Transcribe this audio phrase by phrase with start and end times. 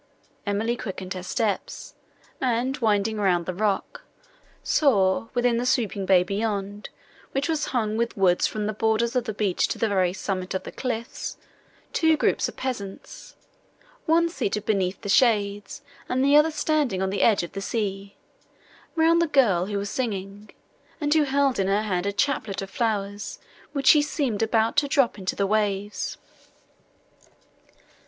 [0.47, 1.93] Emily quickened her steps,
[2.41, 4.01] and, winding round the rock,
[4.63, 6.89] saw, within the sweeping bay, beyond,
[7.33, 10.55] which was hung with woods from the borders of the beach to the very summit
[10.55, 11.37] of the cliffs,
[11.93, 13.35] two groups of peasants,
[14.07, 18.15] one seated beneath the shades, and the other standing on the edge of the sea,
[18.95, 20.49] round the girl, who was singing,
[20.99, 23.37] and who held in her hand a chaplet of flowers,
[23.71, 26.17] which she seemed about to drop into the waves.